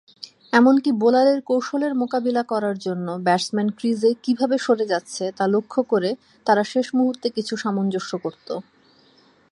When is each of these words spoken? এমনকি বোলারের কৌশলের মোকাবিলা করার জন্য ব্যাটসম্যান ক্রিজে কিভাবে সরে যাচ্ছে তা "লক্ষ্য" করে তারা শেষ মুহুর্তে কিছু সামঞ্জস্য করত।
এমনকি 0.53 0.91
বোলারের 0.91 1.39
কৌশলের 1.41 1.93
মোকাবিলা 1.95 2.43
করার 2.43 2.75
জন্য 2.77 3.07
ব্যাটসম্যান 3.23 3.69
ক্রিজে 3.69 4.11
কিভাবে 4.23 4.55
সরে 4.57 4.85
যাচ্ছে 4.85 5.23
তা 5.37 5.45
"লক্ষ্য" 5.47 5.79
করে 5.83 6.09
তারা 6.45 6.63
শেষ 6.63 6.87
মুহুর্তে 6.93 7.27
কিছু 7.29 7.53
সামঞ্জস্য 7.57 8.11
করত। 8.17 8.47